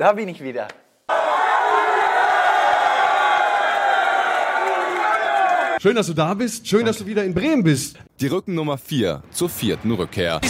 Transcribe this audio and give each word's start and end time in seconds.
Da 0.00 0.14
bin 0.14 0.28
ich 0.28 0.42
wieder. 0.42 0.66
Schön, 5.78 5.94
dass 5.94 6.06
du 6.06 6.14
da 6.14 6.32
bist. 6.32 6.66
Schön, 6.66 6.86
dass 6.86 6.96
du 6.96 7.06
wieder 7.06 7.22
in 7.22 7.34
Bremen 7.34 7.62
bist. 7.62 7.98
Die 8.18 8.28
Rückennummer 8.28 8.78
4 8.78 9.22
zur 9.30 9.50
vierten 9.50 9.92
Rückkehr. 9.92 10.40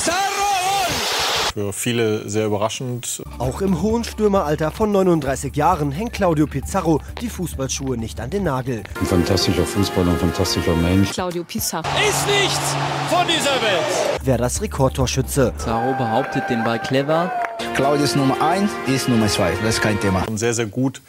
Für 1.53 1.73
viele 1.73 2.29
sehr 2.29 2.47
überraschend. 2.47 3.25
Auch 3.39 3.61
im 3.61 3.83
hohen 3.83 4.05
Stürmeralter 4.05 4.71
von 4.71 4.93
39 4.93 5.57
Jahren 5.57 5.91
hängt 5.91 6.13
Claudio 6.13 6.47
Pizarro 6.47 7.01
die 7.21 7.29
Fußballschuhe 7.29 7.97
nicht 7.97 8.21
an 8.21 8.31
den 8.31 8.45
Nagel. 8.45 8.85
Ein 9.01 9.07
fantastischer 9.07 9.65
Fußballer, 9.65 10.13
ein 10.13 10.19
fantastischer 10.19 10.77
Mensch. 10.77 11.11
Claudio 11.11 11.43
Pizarro. 11.43 11.89
Ist 12.09 12.25
nichts 12.29 12.77
von 13.11 13.27
dieser 13.27 13.61
Welt. 13.61 14.21
Wer 14.23 14.39
das 14.39 14.63
Rekordtorschütze. 14.63 15.53
Pizarro 15.59 15.95
behauptet 15.95 16.49
den 16.49 16.63
Ball 16.63 16.79
clever. 16.79 17.33
Claudio 17.81 18.05
ist 18.05 18.15
Nummer 18.15 18.37
1, 18.43 18.71
ist 18.89 19.09
Nummer 19.09 19.27
2. 19.27 19.53
Das 19.63 19.77
ist 19.77 19.81
kein 19.81 19.99
Thema. 19.99 20.23
Und 20.29 20.37
sehr, 20.37 20.53
sehr 20.53 20.67
gut. 20.67 21.01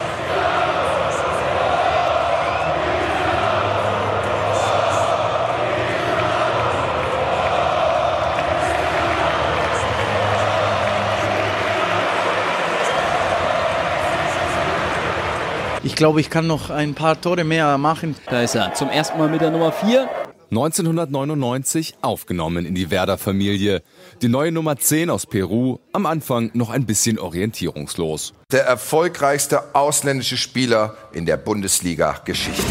Ich 15.83 15.95
glaube, 15.97 16.21
ich 16.21 16.29
kann 16.29 16.47
noch 16.47 16.69
ein 16.69 16.93
paar 16.93 17.19
Tore 17.19 17.43
mehr 17.43 17.77
machen. 17.77 18.15
Da 18.29 18.43
ist 18.43 18.55
er. 18.55 18.73
Zum 18.75 18.89
ersten 18.89 19.17
Mal 19.17 19.27
mit 19.27 19.41
der 19.41 19.51
Nummer 19.51 19.73
4. 19.73 20.07
1999 20.51 21.95
aufgenommen 22.01 22.65
in 22.65 22.75
die 22.75 22.91
Werder-Familie. 22.91 23.81
Die 24.21 24.27
neue 24.27 24.51
Nummer 24.51 24.75
10 24.75 25.09
aus 25.09 25.25
Peru, 25.25 25.77
am 25.93 26.05
Anfang 26.05 26.51
noch 26.53 26.69
ein 26.69 26.85
bisschen 26.85 27.17
orientierungslos. 27.17 28.33
Der 28.51 28.65
erfolgreichste 28.65 29.73
ausländische 29.73 30.35
Spieler 30.35 30.97
in 31.13 31.25
der 31.25 31.37
Bundesliga-Geschichte. 31.37 32.63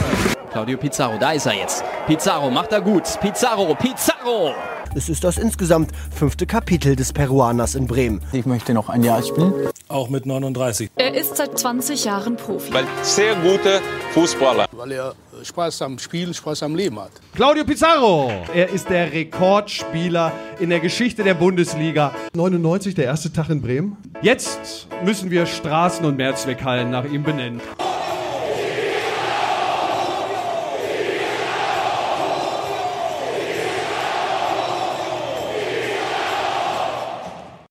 Claudio 0.53 0.77
Pizarro, 0.77 1.17
da 1.19 1.33
ist 1.33 1.47
er 1.47 1.55
jetzt. 1.55 1.83
Pizarro 2.07 2.51
macht 2.51 2.73
er 2.73 2.83
gut. 2.83 3.05
Pizarro, 3.19 3.75
Pizarro! 3.75 4.53
Es 4.95 5.09
ist 5.09 5.25
das 5.25 5.39
insgesamt 5.39 5.93
fünfte 6.15 6.47
Kapitel 6.47 6.97
des 6.97 7.15
Peruaners 7.15 7.77
in 7.77 7.87
Bremen. 7.87 8.21
Ich 8.33 8.45
möchte 8.45 8.75
noch 8.75 8.91
ein 8.91 9.03
Jahr 9.03 9.23
spielen. 9.23 9.55
Auch 9.91 10.09
mit 10.09 10.25
39. 10.25 10.89
Er 10.95 11.15
ist 11.15 11.37
seit 11.37 11.59
20 11.59 12.05
Jahren 12.05 12.37
Profi. 12.37 12.73
Weil 12.73 12.85
sehr 13.03 13.35
gute 13.35 13.81
Fußballer. 14.15 14.67
Weil 14.71 14.93
er 14.93 15.15
Spaß 15.43 15.83
am 15.83 15.99
Spielen, 15.99 16.33
Spaß 16.33 16.63
am 16.63 16.77
Leben 16.77 17.01
hat. 17.01 17.11
Claudio 17.35 17.65
Pizarro. 17.65 18.31
Er 18.55 18.69
ist 18.69 18.89
der 18.89 19.13
Rekordspieler 19.13 20.31
in 20.61 20.71
der 20.71 20.79
Geschichte 20.79 21.25
der 21.25 21.35
Bundesliga. 21.35 22.15
99, 22.35 22.95
der 22.95 23.07
erste 23.07 23.33
Tag 23.33 23.51
in 23.51 23.61
Bremen. 23.61 23.97
Jetzt 24.23 24.87
müssen 25.05 25.29
wir 25.29 25.45
Straßen 25.45 26.05
und 26.05 26.17
Mehrzweckhallen 26.17 26.89
nach 26.89 27.05
ihm 27.05 27.25
benennen. 27.25 27.61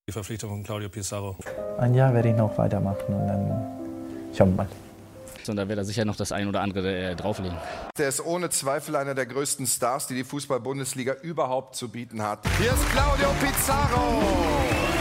Die 0.09 0.13
Verpflichtung 0.13 0.49
von 0.49 0.63
Claudio 0.63 0.89
Pizarro. 0.89 1.35
Ein 1.77 1.93
Jahr 1.93 2.11
werde 2.15 2.29
ich 2.29 2.35
noch 2.35 2.57
weitermachen 2.57 3.13
und 3.13 3.27
dann 3.27 4.33
schauen 4.35 4.57
wir 4.57 4.63
mal. 4.63 4.67
Und 5.47 5.55
da 5.55 5.69
wird 5.69 5.77
er 5.77 5.85
sicher 5.85 6.03
noch 6.03 6.15
das 6.15 6.31
ein 6.31 6.47
oder 6.47 6.61
andere 6.61 7.11
äh, 7.11 7.15
drauflegen. 7.15 7.55
Der 7.95 8.09
ist 8.09 8.25
ohne 8.25 8.49
Zweifel 8.49 8.95
einer 8.95 9.13
der 9.13 9.27
größten 9.27 9.67
Stars, 9.67 10.07
die 10.07 10.15
die 10.15 10.23
Fußball-Bundesliga 10.23 11.13
überhaupt 11.21 11.75
zu 11.75 11.89
bieten 11.89 12.23
hat. 12.23 12.39
Hier 12.57 12.71
ist 12.71 12.89
Claudio 12.89 13.29
Pizarro. 13.39 14.98